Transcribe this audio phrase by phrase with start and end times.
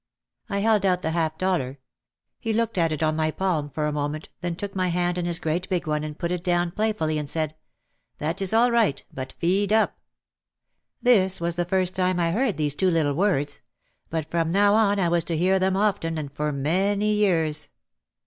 [0.49, 1.77] I held out the half dollar.
[2.39, 5.25] He looked at it on my palm for a moment, then took my hand in
[5.27, 7.55] his great big one and put it down play fully and said,
[8.17, 9.05] "That is all right.
[9.13, 9.99] But 'feed up/"
[11.03, 13.61] This was the first time I heard these two little words.
[14.09, 17.69] But from now on I was to hear them often and for many years.